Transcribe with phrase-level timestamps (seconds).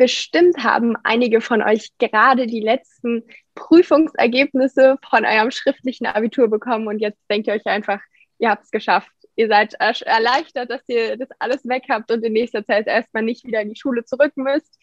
[0.00, 3.22] Bestimmt haben einige von euch gerade die letzten
[3.54, 8.00] Prüfungsergebnisse von eurem schriftlichen Abitur bekommen und jetzt denkt ihr euch einfach,
[8.38, 9.12] ihr habt es geschafft.
[9.36, 13.44] Ihr seid erleichtert, dass ihr das alles weg habt und in nächster Zeit erstmal nicht
[13.44, 14.78] wieder in die Schule zurück müsst.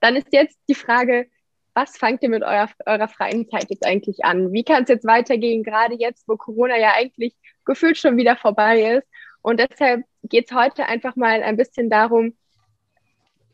[0.00, 1.30] Dann ist jetzt die Frage,
[1.72, 4.52] was fangt ihr mit eurer, eurer freien Zeit jetzt eigentlich an?
[4.52, 8.98] Wie kann es jetzt weitergehen, gerade jetzt, wo Corona ja eigentlich gefühlt schon wieder vorbei
[8.98, 9.08] ist?
[9.40, 12.34] Und deshalb geht es heute einfach mal ein bisschen darum,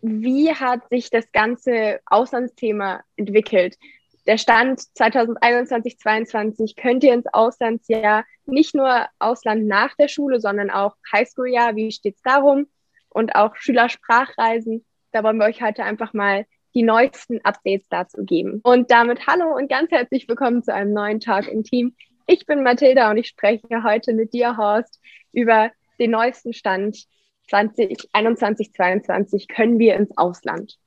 [0.06, 3.78] wie hat sich das ganze Auslandsthema entwickelt?
[4.26, 10.70] Der Stand 2021, 2022 könnt ihr ins Auslandsjahr nicht nur Ausland nach der Schule, sondern
[10.70, 11.74] auch Highschool-Jahr.
[11.76, 12.66] Wie steht es darum?
[13.08, 14.84] Und auch Schülersprachreisen.
[15.12, 18.60] Da wollen wir euch heute einfach mal die neuesten Updates dazu geben.
[18.62, 21.94] Und damit hallo und ganz herzlich willkommen zu einem neuen Talk im Team.
[22.26, 25.00] Ich bin Mathilda und ich spreche heute mit dir, Horst,
[25.32, 27.06] über den neuesten Stand
[27.50, 30.78] 2021, 2022 können wir ins Ausland.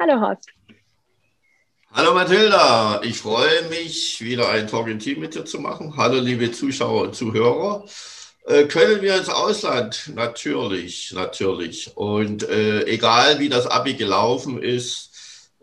[0.00, 0.48] Hallo Horst.
[1.92, 5.94] Hallo Mathilda, ich freue mich, wieder ein Talk im Team mit dir zu machen.
[5.96, 7.84] Hallo liebe Zuschauer und Zuhörer.
[8.46, 10.10] Äh, können wir ins Ausland?
[10.14, 11.94] Natürlich, natürlich.
[11.94, 15.10] Und äh, egal wie das Abi gelaufen ist,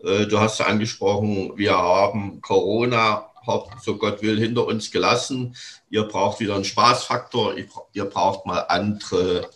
[0.04, 3.26] äh, du hast ja angesprochen, wir haben Corona,
[3.82, 5.56] so Gott will, hinter uns gelassen.
[5.90, 7.56] Ihr braucht wieder einen Spaßfaktor,
[7.92, 9.50] ihr braucht mal andere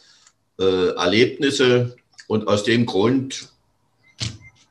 [0.59, 1.97] äh, Erlebnisse.
[2.27, 3.49] Und aus dem Grund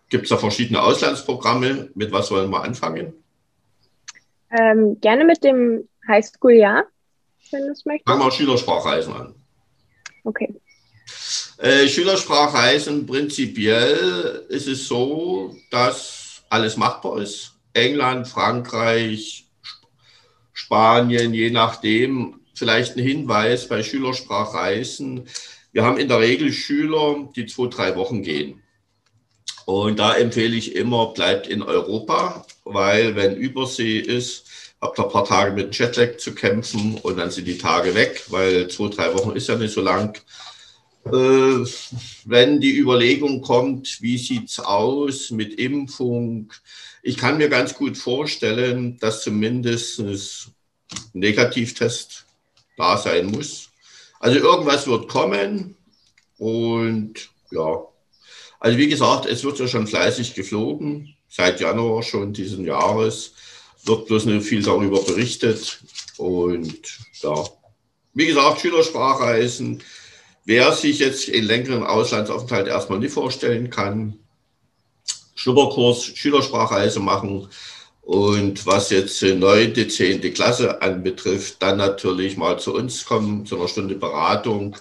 [0.09, 1.89] gibt es da verschiedene Auslandsprogramme.
[1.95, 3.13] Mit was wollen wir anfangen?
[4.51, 6.85] Ähm, gerne mit dem Highschool-Jahr,
[7.51, 8.07] wenn du es möchtest.
[8.07, 9.35] Fangen wir Schülersprachreisen an.
[10.23, 10.53] Okay.
[11.57, 17.53] Äh, Schülersprachreisen prinzipiell ist es so, dass alles machbar ist.
[17.73, 19.47] England, Frankreich,
[20.53, 22.39] Spanien, je nachdem.
[22.55, 25.27] Vielleicht ein Hinweis bei Schülersprachreisen.
[25.73, 28.61] Wir haben in der Regel Schüler, die zwei, drei Wochen gehen.
[29.65, 34.45] Und da empfehle ich immer, bleibt in Europa, weil wenn Übersee ist,
[34.79, 38.23] habt ihr ein paar Tage mit Jetlag zu kämpfen und dann sind die Tage weg,
[38.29, 40.21] weil zwei, drei Wochen ist ja nicht so lang.
[41.05, 41.65] Äh,
[42.25, 46.53] wenn die Überlegung kommt, wie sieht's aus mit Impfung?
[47.01, 50.19] Ich kann mir ganz gut vorstellen, dass zumindest ein
[51.13, 52.25] Negativtest
[52.77, 53.72] da sein muss.
[54.23, 55.75] Also irgendwas wird kommen
[56.37, 57.83] und ja,
[58.57, 63.33] also wie gesagt, es wird ja schon fleißig geflogen, seit Januar schon diesen Jahres,
[63.83, 65.81] wird bloß nicht viel darüber berichtet
[66.15, 67.33] und ja,
[68.13, 69.83] wie gesagt, Schülersprachreisen,
[70.45, 74.19] wer sich jetzt in längeren Auslandsaufenthalt erstmal nicht vorstellen kann,
[75.35, 77.49] Schnupperkurs, Schülersprachreise machen,
[78.03, 83.69] und was jetzt neunte, zehnte Klasse anbetrifft, dann natürlich mal zu uns kommen, zu einer
[83.69, 84.75] Stunde Beratung,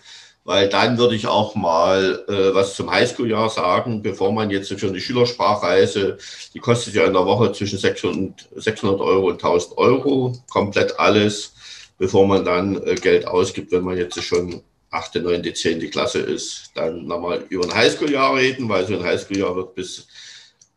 [0.45, 4.89] weil dann würde ich auch mal äh, was zum Highschool-Jahr sagen, bevor man jetzt für
[4.89, 6.19] eine Schülersprachreise,
[6.53, 11.55] die kostet ja in der Woche zwischen 600, 600 Euro und 1000 Euro, komplett alles,
[11.99, 16.73] bevor man dann äh, Geld ausgibt, wenn man jetzt schon achte, neunte, zehnte Klasse ist,
[16.75, 20.09] dann nochmal über ein Highschool-Jahr reden, weil so ein Highschool-Jahr wird bis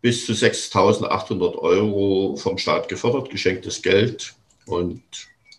[0.05, 4.35] bis zu 6.800 Euro vom Staat gefördert, geschenktes Geld.
[4.67, 5.01] Und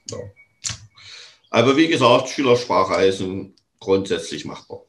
[0.08, 0.18] ja.
[1.50, 4.82] Aber wie gesagt, Schülersprachreisen grundsätzlich machbar.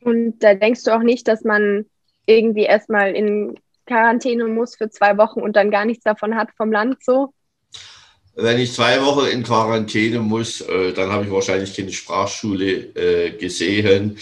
[0.00, 1.86] Und da denkst du auch nicht, dass man
[2.26, 6.72] irgendwie erstmal in Quarantäne muss für zwei Wochen und dann gar nichts davon hat vom
[6.72, 7.32] Land so?
[8.34, 13.38] Wenn ich zwei Wochen in Quarantäne muss, äh, dann habe ich wahrscheinlich keine Sprachschule äh,
[13.38, 14.18] gesehen.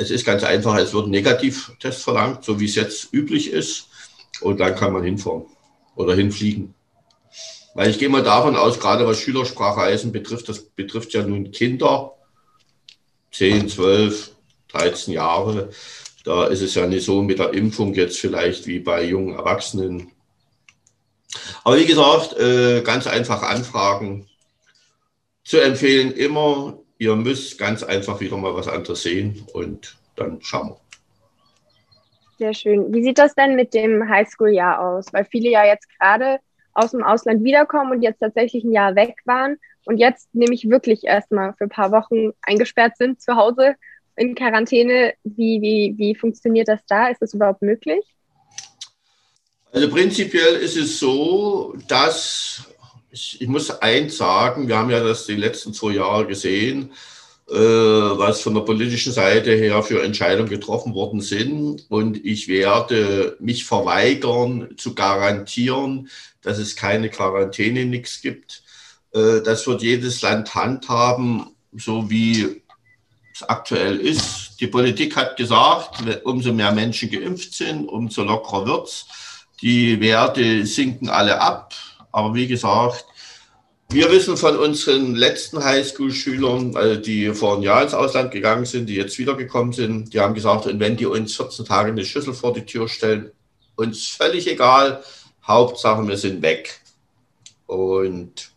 [0.00, 3.88] Es ist ganz einfach, es wird ein Negativtest verlangt, so wie es jetzt üblich ist.
[4.40, 5.44] Und dann kann man hinfahren
[5.94, 6.72] oder hinfliegen.
[7.74, 12.14] Weil ich gehe mal davon aus, gerade was Schülersprachreisen betrifft, das betrifft ja nun Kinder,
[13.32, 14.30] 10, 12,
[14.68, 15.68] 13 Jahre.
[16.24, 20.12] Da ist es ja nicht so mit der Impfung jetzt vielleicht wie bei jungen Erwachsenen.
[21.62, 24.26] Aber wie gesagt, äh, ganz einfach anfragen.
[25.44, 30.68] Zu empfehlen immer ihr müsst ganz einfach wieder mal was anderes sehen und dann schauen
[30.68, 30.80] wir.
[32.38, 32.92] Sehr schön.
[32.94, 35.06] Wie sieht das denn mit dem Highschool-Jahr aus?
[35.12, 36.38] Weil viele ja jetzt gerade
[36.74, 39.56] aus dem Ausland wiederkommen und jetzt tatsächlich ein Jahr weg waren
[39.86, 43.76] und jetzt nämlich wirklich erstmal für ein paar Wochen eingesperrt sind zu Hause
[44.16, 45.14] in Quarantäne.
[45.24, 47.08] Wie, wie, wie funktioniert das da?
[47.08, 48.04] Ist das überhaupt möglich?
[49.72, 52.69] Also prinzipiell ist es so, dass
[53.12, 56.92] ich, muss eins sagen, wir haben ja das die letzten zwei Jahre gesehen,
[57.48, 61.90] äh, was von der politischen Seite her für Entscheidungen getroffen worden sind.
[61.90, 66.08] Und ich werde mich verweigern zu garantieren,
[66.42, 68.62] dass es keine Quarantäne, nichts gibt.
[69.12, 72.62] Äh, das wird jedes Land handhaben, so wie
[73.34, 74.60] es aktuell ist.
[74.60, 79.06] Die Politik hat gesagt, umso mehr Menschen geimpft sind, umso lockerer wird's.
[79.62, 81.74] Die Werte sinken alle ab.
[82.12, 83.04] Aber wie gesagt,
[83.90, 88.88] wir wissen von unseren letzten Highschool-Schülern, also die vor einem Jahr ins Ausland gegangen sind,
[88.88, 92.32] die jetzt wiedergekommen sind, die haben gesagt, und wenn die uns 14 Tage eine Schüssel
[92.32, 93.32] vor die Tür stellen,
[93.74, 95.02] uns völlig egal,
[95.44, 96.80] Hauptsache wir sind weg.
[97.66, 98.52] Und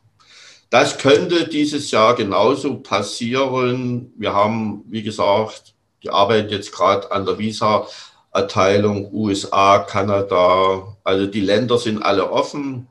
[0.70, 4.12] das könnte dieses Jahr genauso passieren.
[4.18, 5.74] Wir haben, wie gesagt,
[6.04, 10.96] die arbeiten jetzt gerade an der Visa-Erteilung, USA, Kanada.
[11.04, 12.88] Also die Länder sind alle offen.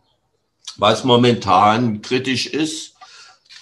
[0.77, 2.95] Was momentan kritisch ist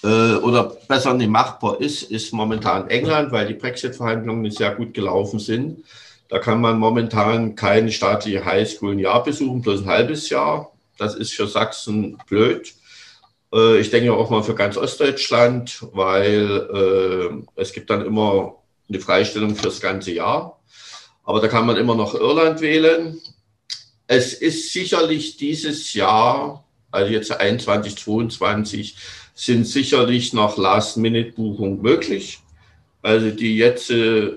[0.03, 5.39] äh, oder besser nicht machbar ist, ist momentan England, weil die Brexit-Verhandlungen sehr gut gelaufen
[5.39, 5.85] sind.
[6.29, 10.73] Da kann man momentan keine staatliche Highschool ein Jahr besuchen, bloß ein halbes Jahr.
[10.97, 12.73] Das ist für Sachsen blöd.
[13.53, 16.69] Äh, ich denke auch mal für ganz Ostdeutschland, weil
[17.57, 18.57] äh, es gibt dann immer
[18.89, 20.61] eine Freistellung fürs ganze Jahr.
[21.25, 23.21] Aber da kann man immer noch Irland wählen.
[24.07, 28.97] Es ist sicherlich dieses Jahr, also jetzt 21, 22,
[29.35, 32.41] sind sicherlich noch Last-Minute-Buchungen möglich.
[33.03, 34.33] Also die jetzt äh,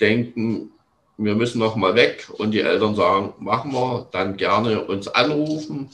[0.00, 0.72] denken,
[1.16, 5.88] wir müssen noch mal weg und die Eltern sagen, machen wir, dann gerne uns anrufen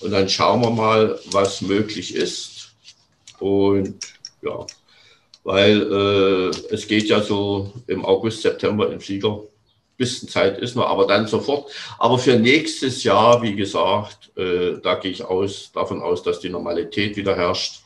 [0.00, 2.74] und dann schauen wir mal, was möglich ist.
[3.38, 3.96] Und
[4.42, 4.66] ja,
[5.42, 9.42] weil äh, es geht ja so im August, September im Flieger.
[9.96, 11.70] Bisschen Zeit ist noch, aber dann sofort.
[11.98, 16.48] Aber für nächstes Jahr, wie gesagt, äh, da gehe ich aus, davon aus, dass die
[16.48, 17.84] Normalität wieder herrscht.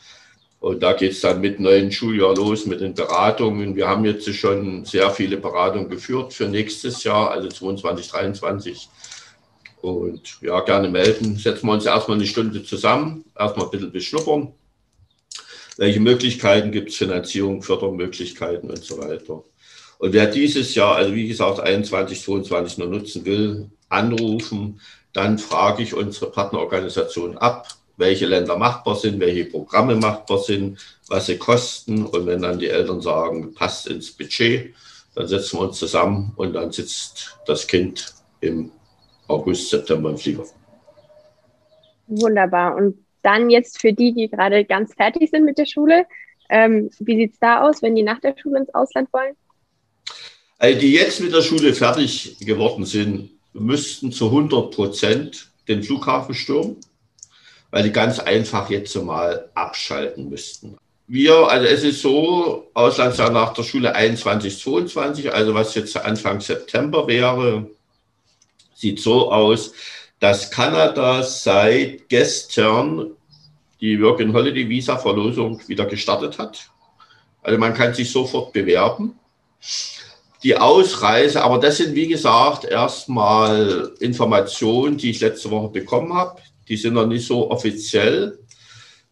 [0.61, 3.77] Und da geht es dann mit neuen Schuljahr los, mit den Beratungen.
[3.77, 8.89] Wir haben jetzt schon sehr viele Beratungen geführt für nächstes Jahr, also 22, 23.
[9.81, 11.37] Und ja, gerne melden.
[11.37, 14.53] Setzen wir uns erstmal eine Stunde zusammen, erstmal ein bisschen beschnuppern.
[15.77, 19.45] Welche Möglichkeiten gibt es, Finanzierung, Fördermöglichkeiten und so weiter.
[19.99, 24.81] Und wer dieses Jahr, also wie gesagt, 21, 22 nur nutzen will, anrufen.
[25.13, 30.79] Dann frage ich unsere Partnerorganisation ab, welche Länder machbar sind, welche Programme machbar sind,
[31.09, 32.05] was sie kosten.
[32.05, 34.75] Und wenn dann die Eltern sagen, passt ins Budget,
[35.15, 38.71] dann setzen wir uns zusammen und dann sitzt das Kind im
[39.27, 40.45] August, September im Flieger.
[42.07, 42.77] Wunderbar.
[42.77, 46.07] Und dann jetzt für die, die gerade ganz fertig sind mit der Schule,
[46.49, 49.35] ähm, wie sieht es da aus, wenn die nach der Schule ins Ausland wollen?
[50.59, 56.35] Also die jetzt mit der Schule fertig geworden sind, müssten zu 100 Prozent den Flughafen
[56.35, 56.77] stürmen,
[57.71, 60.77] weil die ganz einfach jetzt mal abschalten müssten.
[61.07, 66.41] Wir, also es ist so, Auslandsjahr nach der Schule 21, 22, also was jetzt Anfang
[66.41, 67.71] September wäre,
[68.75, 69.73] sieht so aus,
[70.21, 73.13] dass Kanada seit gestern
[73.81, 76.69] die Work and Holiday Visa Verlosung wieder gestartet hat.
[77.43, 79.19] Also man kann sich sofort bewerben.
[80.43, 86.41] Die Ausreise, aber das sind wie gesagt erstmal Informationen, die ich letzte Woche bekommen habe.
[86.69, 88.39] Die sind noch nicht so offiziell.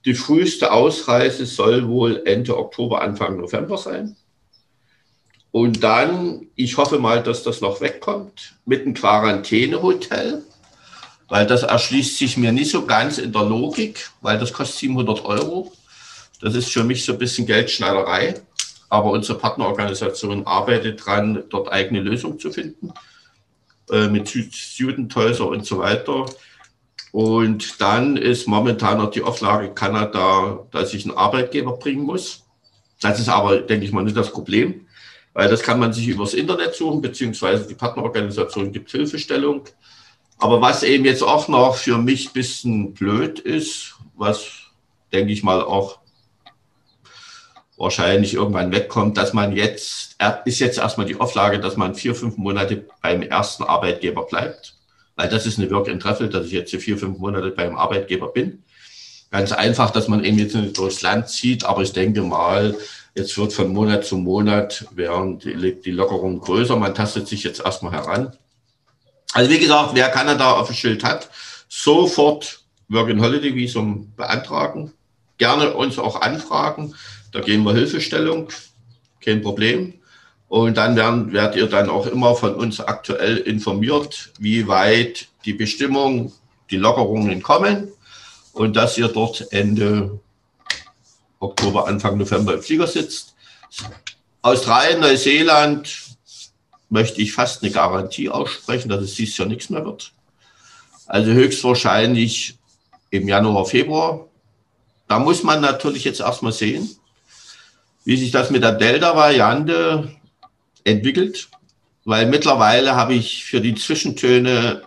[0.04, 4.16] Die früheste Ausreise soll wohl Ende Oktober, Anfang November sein.
[5.50, 10.44] Und dann, ich hoffe mal, dass das noch wegkommt, mit einem Quarantänehotel,
[11.28, 15.24] weil das erschließt sich mir nicht so ganz in der Logik, weil das kostet 700
[15.24, 15.72] Euro.
[16.40, 18.34] Das ist für mich so ein bisschen Geldschneiderei.
[18.88, 22.92] Aber unsere Partnerorganisation arbeitet dran, dort eigene Lösungen zu finden,
[23.90, 26.26] äh, mit Studenthäuser und so weiter.
[27.12, 32.44] Und dann ist momentan noch die Auflage Kanada, dass ich einen Arbeitgeber bringen muss.
[33.00, 34.86] Das ist aber, denke ich mal, nicht das Problem
[35.36, 39.64] weil das kann man sich übers Internet suchen, beziehungsweise die Partnerorganisation gibt Hilfestellung.
[40.38, 44.48] Aber was eben jetzt auch noch für mich ein bisschen blöd ist, was
[45.12, 45.98] denke ich mal auch
[47.76, 52.36] wahrscheinlich irgendwann wegkommt, dass man jetzt, ist jetzt erstmal die Auflage, dass man vier, fünf
[52.36, 54.74] Monate beim ersten Arbeitgeber bleibt.
[55.14, 58.28] Weil das ist eine Work and Travel, dass ich jetzt vier, fünf Monate beim Arbeitgeber
[58.28, 58.62] bin.
[59.30, 62.76] Ganz einfach, dass man eben jetzt nicht durchs Land zieht, aber ich denke mal,
[63.16, 66.76] Jetzt wird von Monat zu Monat werden die, Lockerungen größer.
[66.76, 68.36] Man tastet sich jetzt erstmal heran.
[69.32, 71.30] Also wie gesagt, wer Kanada auf dem Schild hat,
[71.66, 74.92] sofort Work and Holiday Visum beantragen.
[75.38, 76.94] Gerne uns auch anfragen.
[77.36, 78.48] Da gehen wir Hilfestellung.
[79.20, 79.92] Kein Problem.
[80.48, 85.52] Und dann werden, werdet ihr dann auch immer von uns aktuell informiert, wie weit die
[85.52, 86.32] Bestimmung,
[86.70, 87.92] die Lockerungen kommen
[88.54, 90.18] und dass ihr dort Ende
[91.38, 93.34] Oktober, Anfang November im Flieger sitzt.
[94.40, 96.16] Australien, Neuseeland
[96.88, 100.10] möchte ich fast eine Garantie aussprechen, dass es dieses Jahr nichts mehr wird.
[101.06, 102.56] Also höchstwahrscheinlich
[103.10, 104.26] im Januar, Februar.
[105.06, 106.88] Da muss man natürlich jetzt erstmal sehen,
[108.06, 110.08] wie sich das mit der Delta-Variante
[110.84, 111.48] entwickelt,
[112.04, 114.82] weil mittlerweile habe ich für die Zwischentöne,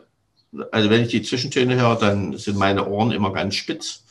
[0.72, 4.06] also wenn ich die Zwischentöne höre, dann sind meine Ohren immer ganz spitz.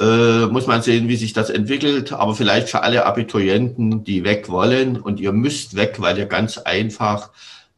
[0.00, 2.12] Äh, muss man sehen, wie sich das entwickelt.
[2.12, 6.58] Aber vielleicht für alle Abiturienten, die weg wollen und ihr müsst weg, weil ihr ganz
[6.58, 7.30] einfach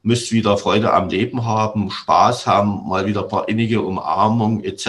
[0.02, 4.86] müsst wieder Freude am Leben haben, Spaß haben, mal wieder ein paar innige Umarmung etc.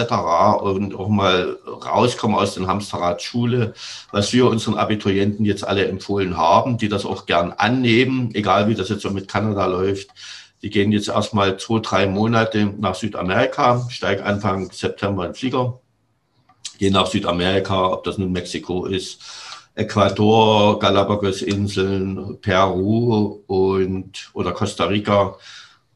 [0.62, 3.74] und auch mal rauskommen aus dem Hamsterrad Schule,
[4.10, 8.74] was wir unseren Abiturienten jetzt alle empfohlen haben, die das auch gern annehmen, egal wie
[8.74, 10.08] das jetzt so mit Kanada läuft.
[10.62, 15.80] Die gehen jetzt erstmal zwei, drei Monate nach Südamerika, steigen Anfang September in Flieger,
[16.78, 19.20] gehen nach Südamerika, ob das nun Mexiko ist,
[19.74, 25.36] Ecuador, Galapagos-Inseln, Peru und oder Costa Rica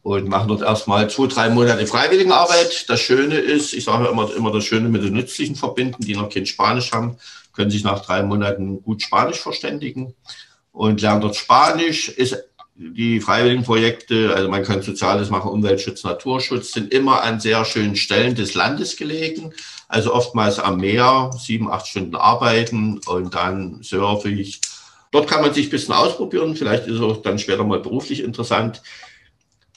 [0.02, 2.88] und machen dort erstmal zwei, drei Monate Freiwilligenarbeit.
[2.88, 6.30] Das Schöne ist, ich sage immer, immer das Schöne mit den Nützlichen verbinden, die noch
[6.30, 7.16] kein Spanisch haben,
[7.52, 10.14] können sich nach drei Monaten gut Spanisch verständigen
[10.72, 12.08] und lernen dort Spanisch.
[12.08, 12.36] Ist
[12.78, 18.34] die Freiwilligenprojekte, also man kann Soziales machen, Umweltschutz, Naturschutz, sind immer an sehr schönen Stellen
[18.34, 19.52] des Landes gelegen.
[19.88, 24.60] Also oftmals am Meer, sieben, acht Stunden arbeiten und dann surfe ich.
[25.10, 26.56] Dort kann man sich ein bisschen ausprobieren.
[26.56, 28.82] Vielleicht ist es auch dann später mal beruflich interessant.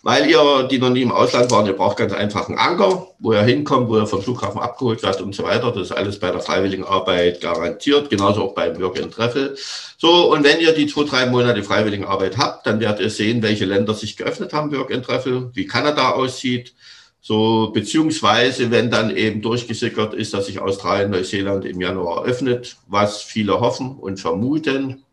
[0.01, 3.33] Weil ihr, die noch nie im Ausland waren, ihr braucht ganz einfach einen Anker, wo
[3.33, 5.71] ihr hinkommt, wo ihr vom Flughafen abgeholt wird und so weiter.
[5.71, 9.57] Das ist alles bei der Freiwilligenarbeit garantiert, genauso auch beim Work and Travel.
[9.97, 13.65] So, und wenn ihr die zwei, drei Monate Freiwilligenarbeit habt, dann werdet ihr sehen, welche
[13.65, 16.73] Länder sich geöffnet haben, Work and Travel, wie Kanada aussieht.
[17.21, 23.21] So, beziehungsweise, wenn dann eben durchgesickert ist, dass sich Australien, Neuseeland im Januar öffnet, was
[23.21, 25.03] viele hoffen und vermuten,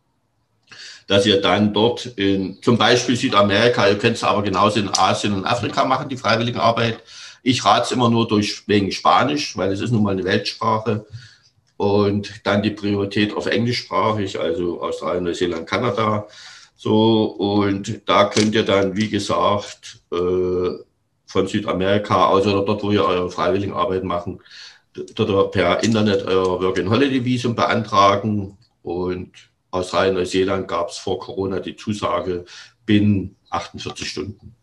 [1.06, 5.32] dass ihr dann dort in zum Beispiel Südamerika, ihr könnt es aber genauso in Asien
[5.32, 6.98] und Afrika machen, die freiwillige Arbeit.
[7.42, 11.06] Ich rate es immer nur durch wegen Spanisch, weil es ist nun mal eine Weltsprache.
[11.76, 16.26] Und dann die Priorität auf englischsprachig, also Australien, Neuseeland, Kanada.
[16.74, 20.70] So, und da könnt ihr dann, wie gesagt, äh,
[21.26, 24.40] von Südamerika aus oder dort, wo ihr eure Freiwilligenarbeit machen,
[25.14, 29.30] dort per Internet euer Work-and-Holiday-Visum beantragen und
[29.76, 32.44] Australien, Neuseeland gab es vor Corona die Zusage
[32.84, 34.54] binnen 48 Stunden.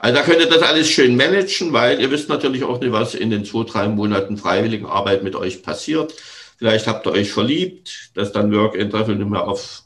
[0.00, 3.14] Also da könnt ihr das alles schön managen, weil ihr wisst natürlich auch nicht, was
[3.14, 6.14] in den zwei, drei Monaten Freiwilligenarbeit mit euch passiert.
[6.56, 9.82] Vielleicht habt ihr euch verliebt, dass dann Work and Travel nicht mehr auf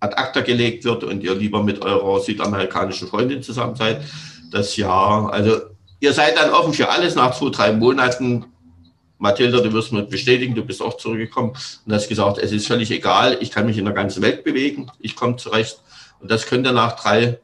[0.00, 4.02] ad acta gelegt wird und ihr lieber mit eurer südamerikanischen Freundin zusammen seid.
[4.50, 5.60] Das Jahr, also
[6.00, 8.46] ihr seid dann offen für alles nach zwei, drei Monaten
[9.18, 11.52] Mathilda, du wirst mir bestätigen, du bist auch zurückgekommen
[11.84, 14.90] und hast gesagt, es ist völlig egal, ich kann mich in der ganzen Welt bewegen,
[15.00, 15.80] ich komme zurecht.
[16.20, 17.38] Und das könnte nach drei,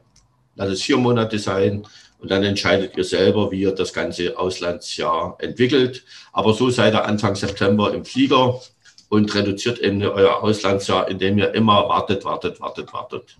[0.54, 1.86] lass es vier Monate sein.
[2.18, 6.04] Und dann entscheidet ihr selber, wie ihr das ganze Auslandsjahr entwickelt.
[6.32, 8.60] Aber so seid ihr Anfang September im Flieger
[9.10, 13.36] und reduziert eben euer Auslandsjahr, indem ihr immer wartet, wartet, wartet, wartet.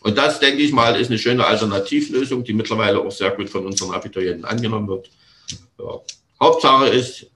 [0.00, 3.64] Und das, denke ich mal, ist eine schöne Alternativlösung, die mittlerweile auch sehr gut von
[3.64, 5.10] unseren Abiturienten angenommen wird.
[5.78, 6.00] Ja.
[6.44, 7.30] Hauptsache ist,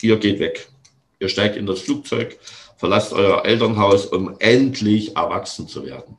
[0.00, 0.68] ihr geht weg.
[1.18, 2.38] Ihr steigt in das Flugzeug,
[2.76, 6.16] verlasst euer Elternhaus, um endlich erwachsen zu werden.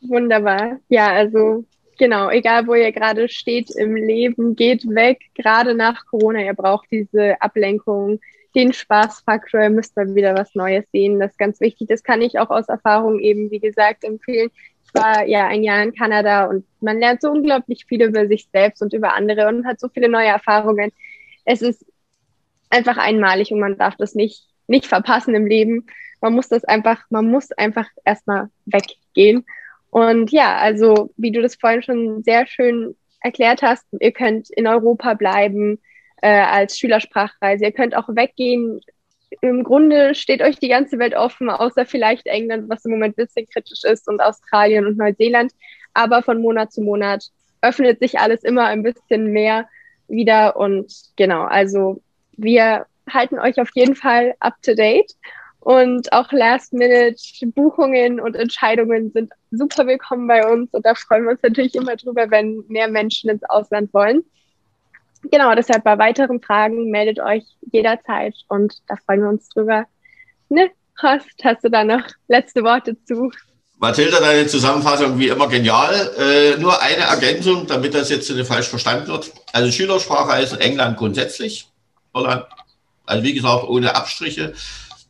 [0.00, 0.78] Wunderbar.
[0.88, 1.66] Ja, also
[1.98, 6.42] genau, egal wo ihr gerade steht im Leben, geht weg, gerade nach Corona.
[6.42, 8.20] Ihr braucht diese Ablenkung,
[8.54, 11.20] den Spaßfaktor, ihr müsst mal wieder was Neues sehen.
[11.20, 11.88] Das ist ganz wichtig.
[11.88, 14.50] Das kann ich auch aus Erfahrung eben, wie gesagt, empfehlen
[14.94, 18.82] war ja ein Jahr in Kanada und man lernt so unglaublich viel über sich selbst
[18.82, 20.92] und über andere und hat so viele neue Erfahrungen.
[21.44, 21.84] Es ist
[22.70, 25.86] einfach einmalig und man darf das nicht, nicht verpassen im Leben.
[26.20, 29.44] Man muss das einfach, man muss einfach erstmal weggehen.
[29.90, 34.66] Und ja, also wie du das vorhin schon sehr schön erklärt hast, ihr könnt in
[34.66, 35.80] Europa bleiben
[36.20, 37.64] äh, als Schülersprachreise.
[37.64, 38.80] Ihr könnt auch weggehen
[39.40, 43.26] im Grunde steht euch die ganze Welt offen, außer vielleicht England, was im Moment ein
[43.26, 45.52] bisschen kritisch ist, und Australien und Neuseeland.
[45.94, 47.24] Aber von Monat zu Monat
[47.62, 49.68] öffnet sich alles immer ein bisschen mehr
[50.08, 50.56] wieder.
[50.56, 52.02] Und genau, also
[52.36, 55.12] wir halten euch auf jeden Fall up to date.
[55.60, 60.72] Und auch Last-Minute-Buchungen und Entscheidungen sind super willkommen bei uns.
[60.72, 64.24] Und da freuen wir uns natürlich immer drüber, wenn mehr Menschen ins Ausland wollen
[65.30, 69.86] genau, deshalb bei weiteren Fragen meldet euch jederzeit und da freuen wir uns drüber,
[70.48, 73.30] ne, hast, hast du da noch letzte Worte zu?
[73.78, 76.10] Mathilda, deine Zusammenfassung wie immer genial.
[76.18, 79.32] Äh, nur eine Ergänzung, damit das jetzt nicht falsch verstanden wird.
[79.52, 81.66] Also Schülersprachreisen England grundsätzlich,
[82.14, 82.44] Holland.
[83.04, 84.54] Also wie gesagt, ohne Abstriche.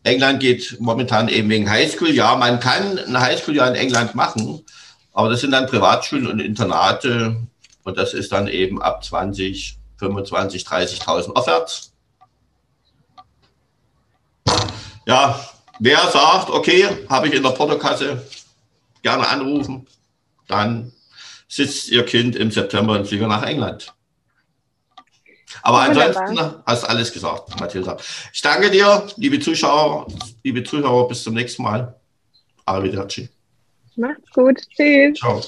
[0.03, 2.11] England geht momentan eben wegen Highschool.
[2.11, 4.65] Ja, man kann ein Highschool-Jahr in England machen,
[5.13, 7.37] aber das sind dann Privatschulen und Internate
[7.85, 11.93] und das ist dann eben ab 20, 25, 30.000 aufwärts.
[15.07, 15.39] Ja,
[15.79, 18.23] wer sagt, okay, habe ich in der Portokasse,
[19.03, 19.87] gerne anrufen,
[20.49, 20.93] dann
[21.49, 23.95] sitzt Ihr Kind im September im Flieger nach England.
[25.63, 27.97] Aber ansonsten hast du alles gesagt, Mathilda.
[28.33, 30.07] Ich danke dir, liebe Zuschauer,
[30.43, 31.95] liebe Zuschauer, bis zum nächsten Mal.
[32.67, 33.29] Arrivederci.
[33.97, 34.59] Macht's gut.
[34.75, 35.19] Tschüss.
[35.19, 35.41] Ciao.